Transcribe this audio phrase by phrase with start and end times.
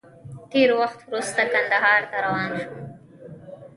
[0.51, 2.71] ډېر وخت وروسته کندهار ته روان وم.